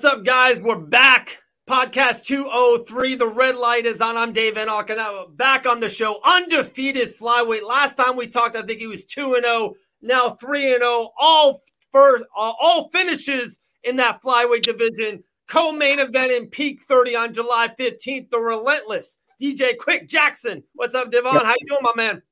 [0.00, 0.58] What's up, guys?
[0.62, 1.42] We're back.
[1.68, 3.16] Podcast 203.
[3.16, 4.16] The red light is on.
[4.16, 6.22] I'm Dave Van Auken, and I'm back on the show.
[6.24, 7.68] Undefeated flyweight.
[7.68, 9.74] Last time we talked, I think he was 2 0.
[10.00, 11.10] Now 3 0.
[11.20, 11.60] All
[11.92, 15.22] first, uh, all finishes in that flyweight division.
[15.48, 18.30] Co-main event in Peak 30 on July 15th.
[18.30, 20.62] The relentless DJ Quick Jackson.
[20.76, 21.34] What's up, Devon?
[21.34, 21.42] Yep.
[21.42, 22.22] How you doing, my man?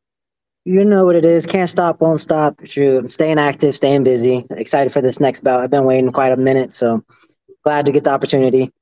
[0.65, 1.45] You know what it is.
[1.45, 2.65] Can't stop, won't stop.
[2.65, 4.47] Shoot, I'm staying active, staying busy.
[4.53, 5.61] Excited for this next bout.
[5.61, 7.05] I've been waiting quite a minute, so
[7.69, 8.73] glad to get the opportunity.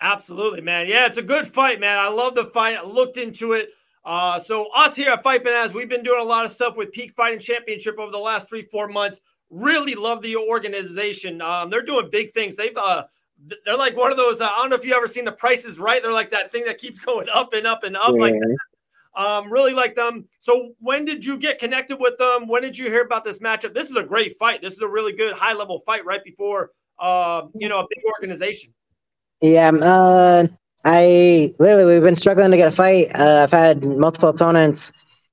[0.00, 0.88] Absolutely, man.
[0.88, 1.96] Yeah, it's a good fight, man.
[1.96, 2.76] I love the fight.
[2.76, 3.70] I looked into it.
[4.04, 6.90] Uh, so us here at Fight Bananas, we've been doing a lot of stuff with
[6.90, 9.20] Peak Fighting Championship over the last three, four months.
[9.48, 11.40] Really love the organization.
[11.40, 12.56] Um, they're doing big things.
[12.56, 13.04] They've uh,
[13.64, 14.40] they're like one of those.
[14.40, 16.02] Uh, I don't know if you ever seen the Price Is Right.
[16.02, 18.20] They're like that thing that keeps going up and up and up yeah.
[18.20, 18.56] like that.
[19.22, 20.26] Um, really like them.
[20.40, 22.48] So when did you get connected with them?
[22.48, 23.72] When did you hear about this matchup?
[23.72, 24.62] This is a great fight.
[24.62, 28.04] This is a really good high level fight right before uh, you know, a big
[28.04, 28.72] organization?
[29.40, 30.46] Yeah, uh,
[30.84, 33.14] I literally we've been struggling to get a fight.
[33.14, 34.92] Uh, I've had multiple opponents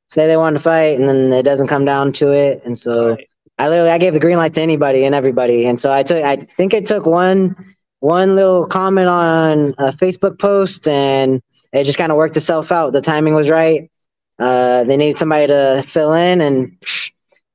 [0.09, 3.11] say they want to fight, and then it doesn't come down to it, and so
[3.11, 3.27] right.
[3.57, 6.23] I literally I gave the green light to anybody and everybody, and so I took
[6.23, 7.55] I think it took one
[7.99, 11.41] one little comment on a Facebook post, and
[11.73, 12.93] it just kind of worked itself out.
[12.93, 13.89] The timing was right.
[14.37, 16.77] Uh, they needed somebody to fill in, and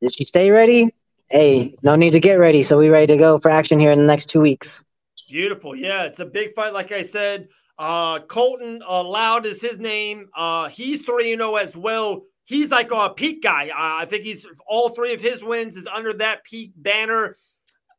[0.01, 0.91] did she stay ready?
[1.31, 2.63] Hey, no need to get ready.
[2.63, 4.85] So we ready to go for action here in the next two weeks.
[5.29, 5.77] Beautiful.
[5.77, 6.73] Yeah, it's a big fight.
[6.73, 10.29] Like I said, uh, Colton uh, Loud is his name.
[10.37, 12.23] Uh, he's 3 0 as well.
[12.45, 13.69] He's like a peak guy.
[13.69, 17.37] Uh, I think he's all three of his wins is under that peak banner.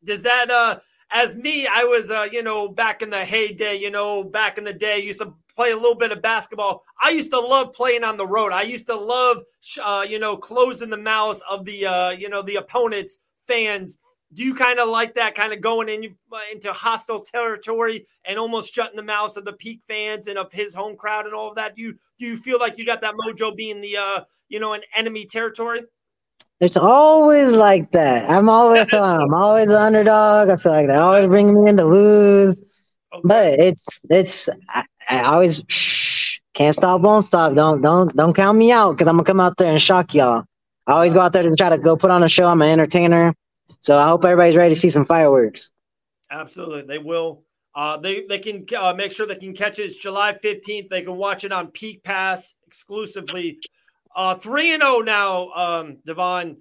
[0.04, 0.80] Does that, uh,
[1.10, 4.66] as me, I was, uh, you know, back in the heyday, you know, back in
[4.66, 6.84] the day, used to play a little bit of basketball.
[7.00, 8.52] I used to love playing on the road.
[8.52, 9.44] I used to love,
[9.84, 14.00] uh, you know, closing the mouths of the, uh, you know, the opponents' fans.
[14.34, 16.16] Do you kind of like that, kind of going in,
[16.52, 20.74] into hostile territory and almost shutting the mouths of the peak fans and of his
[20.74, 21.76] home crowd and all of that?
[21.76, 24.74] Do you do you feel like you got that mojo being the, uh, you know,
[24.74, 25.82] an enemy territory?
[26.60, 28.28] It's always like that.
[28.28, 30.50] I'm always I'm always the underdog.
[30.50, 32.58] I feel like they always bring me in to lose.
[33.14, 33.22] Okay.
[33.24, 37.54] But it's it's I, I always shh, can't stop, won't stop.
[37.56, 40.46] Don't don't don't count me out because I'm gonna come out there and shock y'all.
[40.88, 42.48] I always go out there to try to go put on a show.
[42.48, 43.34] I'm an entertainer,
[43.82, 45.72] so I hope everybody's ready to see some fireworks.
[46.30, 47.44] Absolutely, they will.
[47.76, 49.84] Uh, they they can uh, make sure they can catch it.
[49.84, 50.90] It's July 15th.
[50.90, 53.60] They can watch it on Peak Pass exclusively.
[54.16, 56.58] Uh, three and zero oh now, um, Devon.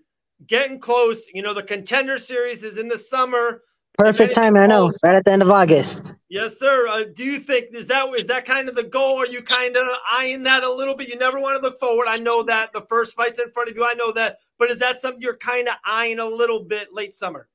[0.47, 1.27] Getting close.
[1.35, 3.63] You know the contender series is in the summer.
[4.01, 4.91] Perfect time, I know.
[5.03, 6.15] Right at the end of August.
[6.31, 6.89] Yes, sir.
[6.89, 9.21] Uh, do you think is that is that kind of the goal?
[9.21, 11.09] Are you kind of eyeing that a little bit?
[11.09, 12.07] You never want to look forward.
[12.09, 13.85] I know that the first fight's in front of you.
[13.85, 17.15] I know that, but is that something you're kind of eyeing a little bit late
[17.15, 17.49] summer?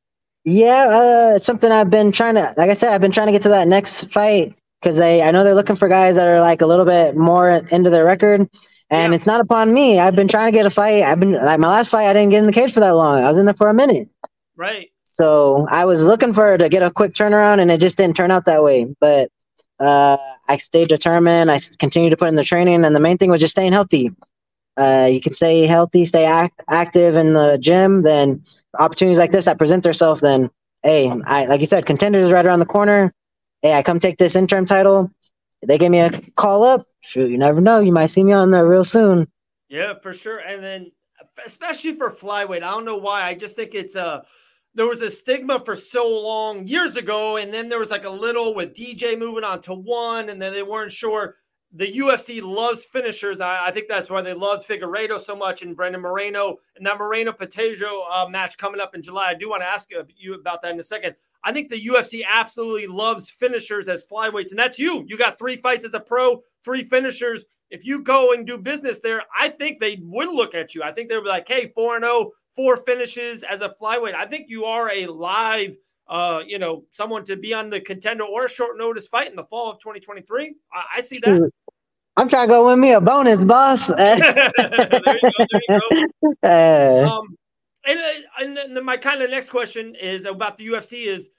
[0.44, 2.54] Yeah, uh, it's something I've been trying to.
[2.58, 5.24] Like I said, I've been trying to get to that next fight because they.
[5.24, 8.06] I know they're looking for guys that are like a little bit more into their
[8.06, 8.42] record,
[8.92, 9.16] and yeah.
[9.16, 9.98] it's not upon me.
[9.98, 11.02] I've been trying to get a fight.
[11.02, 12.08] I've been like my last fight.
[12.08, 13.24] I didn't get in the cage for that long.
[13.24, 14.10] I was in there for a minute.
[14.56, 14.92] Right.
[15.16, 18.32] So I was looking for to get a quick turnaround, and it just didn't turn
[18.32, 18.94] out that way.
[19.00, 19.30] But
[19.80, 20.18] uh,
[20.48, 21.50] I stayed determined.
[21.50, 24.12] I continued to put in the training, and the main thing was just staying healthy.
[24.78, 28.02] Uh, you can stay healthy, stay act- active in the gym.
[28.04, 28.44] Then
[28.78, 30.50] opportunities like this that present themselves, then
[30.84, 33.14] hey, I like you said, contenders right around the corner.
[33.62, 35.12] Hey, I come take this interim title.
[35.66, 36.86] They gave me a call up.
[37.02, 37.80] Shoot, you never know.
[37.80, 39.28] You might see me on there real soon.
[39.70, 40.40] Yeah, for sure.
[40.40, 40.92] And then
[41.46, 43.24] especially for flyweight, I don't know why.
[43.24, 44.26] I just think it's a
[44.76, 48.10] there was a stigma for so long years ago, and then there was like a
[48.10, 51.38] little with DJ moving on to one, and then they weren't sure.
[51.72, 53.42] The UFC loves finishers.
[53.42, 56.98] I, I think that's why they loved Figueiredo so much and Brandon Moreno and that
[56.98, 59.30] Moreno Pantoja uh, match coming up in July.
[59.30, 61.16] I do want to ask you about that in a second.
[61.44, 65.06] I think the UFC absolutely loves finishers as flyweights, and that's you.
[65.08, 67.46] You got three fights as a pro, three finishers.
[67.70, 70.84] If you go and do business there, I think they would look at you.
[70.84, 74.16] I think they'd be like, "Hey, four and zero, oh, four finishes as a flyweight.
[74.16, 75.76] I think you are a live,
[76.08, 79.36] uh, you know, someone to be on the contender or a short notice fight in
[79.36, 80.56] the fall of 2023.
[80.74, 81.52] I, I see that.
[82.18, 83.88] I'm trying to go win me a bonus, boss.
[83.98, 84.52] there you go.
[84.58, 84.90] There
[85.52, 85.80] you go.
[87.16, 87.38] Um,
[87.88, 91.30] and, uh, and then my kind of next question is about the UFC is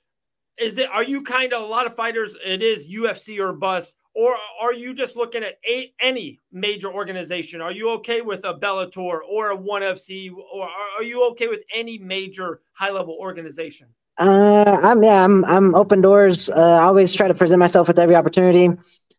[0.58, 0.88] is it?
[0.88, 2.34] Are you kind of a lot of fighters?
[2.44, 7.60] It is UFC or bust, or are you just looking at a, any major organization?
[7.60, 10.66] Are you okay with a Bellator or a ONE FC, or
[10.98, 13.88] are you okay with any major high level organization?
[14.18, 16.48] Uh, I'm yeah, I'm I'm open doors.
[16.48, 18.70] Uh, I always try to present myself with every opportunity.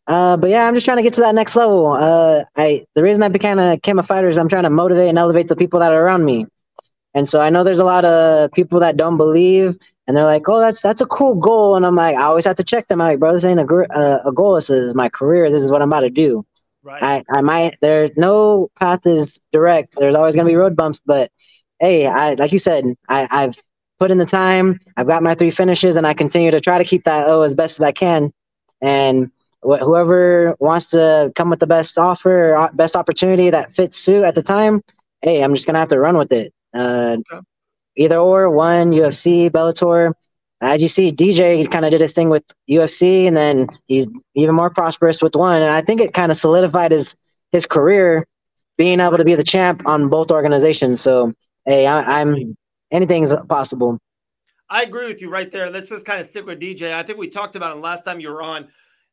[0.08, 1.94] Uh, but yeah, I'm just trying to get to that next level.
[1.94, 5.10] Uh, I the reason I became a, became a fighter is I'm trying to motivate
[5.10, 6.48] and elevate the people that are around me.
[7.14, 9.78] And so I know there's a lot of people that don't believe,
[10.08, 12.56] and they're like, "Oh, that's that's a cool goal." And I'm like, I always have
[12.58, 13.02] to check them.
[13.02, 14.56] I'm like, bro, this ain't a uh, a goal.
[14.56, 15.50] This is my career.
[15.52, 16.46] This is what I'm about to do.
[16.84, 17.04] Right.
[17.04, 17.78] I I might.
[17.82, 19.96] There's no path is direct.
[19.96, 21.32] There's always gonna be road bumps, but
[21.80, 23.58] hey, I like you said, I I've
[24.00, 24.80] put in the time.
[24.96, 27.56] I've got my three finishes, and I continue to try to keep that O as
[27.56, 28.32] best as I can.
[28.82, 29.32] And
[29.62, 34.24] wh- whoever wants to come with the best offer, uh, best opportunity that fits suit
[34.24, 34.82] at the time,
[35.22, 36.54] hey, I'm just gonna have to run with it.
[36.74, 37.42] Uh, okay.
[37.98, 40.14] Either or, one UFC, Bellator.
[40.62, 44.08] As you see, DJ he kind of did his thing with UFC, and then he's
[44.36, 45.62] even more prosperous with one.
[45.62, 47.16] And I think it kind of solidified his
[47.52, 48.26] his career,
[48.78, 51.02] being able to be the champ on both organizations.
[51.02, 51.34] So,
[51.66, 52.56] hey, I, I'm
[52.92, 54.00] anything's possible.
[54.70, 55.70] I agree with you right there.
[55.70, 56.94] Let's just kind of stick with DJ.
[56.94, 58.68] I think we talked about it last time you were on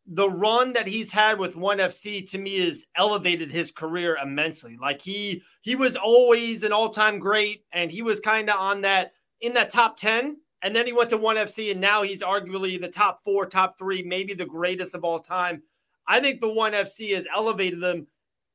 [0.06, 4.76] the run that he's had with ONE FC to me has elevated his career immensely.
[4.80, 9.12] Like he he was always an all-time great and he was kind of on that
[9.40, 12.80] in that top 10 and then he went to ONE FC and now he's arguably
[12.80, 15.62] the top 4, top 3, maybe the greatest of all time.
[16.06, 18.06] I think the ONE FC has elevated them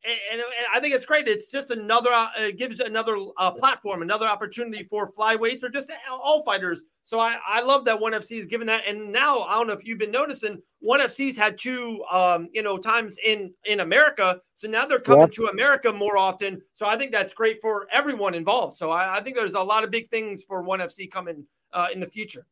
[0.06, 0.44] and, and,
[0.74, 1.28] I think it's great.
[1.28, 5.92] It's just another, uh, it gives another uh, platform, another opportunity for flyweights or just
[6.10, 6.86] all fighters.
[7.04, 8.84] So I, I love that ONE FC is given that.
[8.88, 12.62] And now I don't know if you've been noticing, ONE FC's had two, um, you
[12.62, 14.40] know, times in in America.
[14.54, 15.32] So now they're coming yep.
[15.32, 16.62] to America more often.
[16.74, 18.78] So I think that's great for everyone involved.
[18.78, 21.88] So I, I think there's a lot of big things for ONE FC coming uh,
[21.94, 22.46] in the future.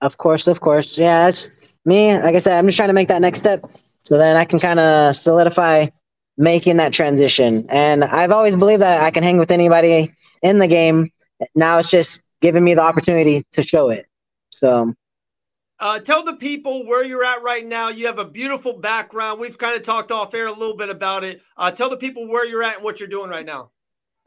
[0.00, 0.96] Of course, of course.
[0.96, 1.50] Yeah, that's
[1.84, 2.16] me.
[2.16, 3.62] Like I said, I'm just trying to make that next step
[4.04, 5.88] so then I can kind of solidify
[6.40, 7.66] making that transition.
[7.68, 11.10] And I've always believed that I can hang with anybody in the game.
[11.54, 14.06] Now it's just giving me the opportunity to show it.
[14.48, 14.94] So
[15.78, 17.90] uh, tell the people where you're at right now.
[17.90, 19.38] You have a beautiful background.
[19.38, 21.42] We've kind of talked off air a little bit about it.
[21.58, 23.70] Uh, tell the people where you're at and what you're doing right now.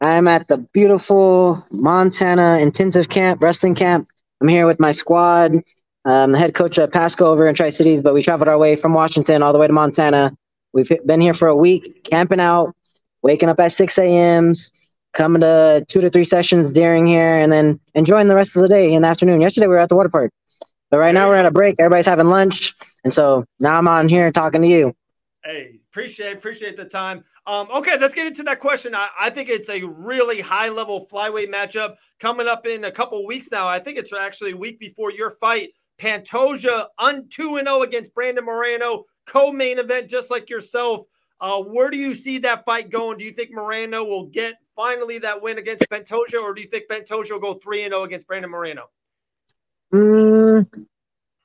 [0.00, 4.06] I'm at the beautiful Montana intensive camp, wrestling camp.
[4.40, 5.62] I'm here with my squad.
[6.04, 8.76] I'm the head coach at Pasco over in Tri Cities, but we traveled our way
[8.76, 10.36] from Washington all the way to Montana
[10.74, 12.74] We've been here for a week, camping out,
[13.22, 14.72] waking up at 6 a.m.s,
[15.12, 18.68] coming to two to three sessions during here, and then enjoying the rest of the
[18.68, 19.40] day in the afternoon.
[19.40, 20.32] Yesterday, we were at the water park.
[20.90, 21.76] But right now, we're at a break.
[21.78, 22.74] Everybody's having lunch.
[23.04, 24.96] And so now I'm on here talking to you.
[25.44, 27.22] Hey, appreciate appreciate the time.
[27.46, 28.94] Um, okay, let's get into that question.
[28.94, 33.24] I, I, think it's a really high level flyweight matchup coming up in a couple
[33.26, 33.68] weeks now.
[33.68, 35.70] I think it's actually a week before your fight.
[36.00, 41.06] Pantoja un 2 0 against Brandon Moreno co-main event, just like yourself.
[41.40, 43.18] Uh, where do you see that fight going?
[43.18, 46.84] Do you think Moreno will get finally that win against Pantoja, or do you think
[46.88, 48.88] Pantoja will go three and zero oh against Brandon Moreno?
[49.92, 50.66] Mm,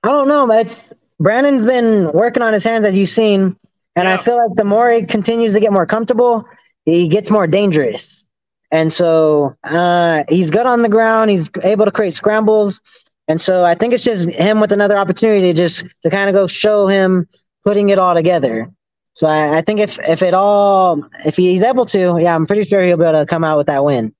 [0.04, 0.50] I don't know.
[0.52, 3.58] It's Brandon's been working on his hands, as you've seen,
[3.96, 4.16] and yeah.
[4.16, 6.46] I feel like the more he continues to get more comfortable,
[6.86, 8.26] he gets more dangerous.
[8.72, 11.32] And so uh, he's good on the ground.
[11.32, 12.82] He's able to create scrambles.
[13.28, 16.36] And so I think it's just him with another opportunity to just to kind of
[16.36, 17.28] go show him
[17.64, 18.70] putting it all together.
[19.14, 22.64] So I, I, think if if it all if he's able to, yeah, I'm pretty
[22.64, 24.14] sure he'll be able to come out with that win.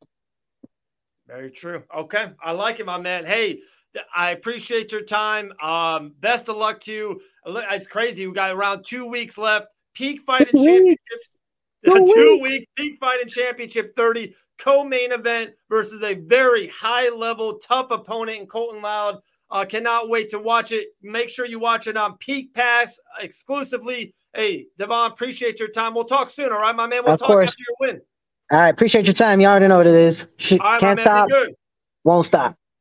[1.28, 1.84] Very true.
[1.96, 3.24] Okay, I like it, my man.
[3.24, 3.60] Hey,
[4.16, 5.54] I appreciate your time.
[5.62, 7.22] Um, best of luck to you.
[7.46, 8.28] It's crazy.
[8.28, 9.68] We got around two weeks left.
[9.94, 11.00] Peak fighting championship.
[11.86, 12.66] Two, two weeks.
[12.76, 18.82] Peak fighting championship 30 co-main event versus a very high level, tough opponent in Colton
[18.82, 19.20] Loud.
[19.52, 20.90] Uh, cannot wait to watch it.
[21.02, 24.14] Make sure you watch it on Peak Pass exclusively.
[24.34, 25.96] Hey, Devon, appreciate your time.
[25.96, 26.52] We'll talk soon.
[26.52, 27.04] All right, my man.
[27.04, 27.50] We'll of talk course.
[27.50, 28.02] after your win.
[28.52, 29.42] All right, appreciate your time.
[29.42, 30.28] You all already know what it is.
[30.52, 31.30] All right, Can't stop.
[32.04, 32.59] Won't stop.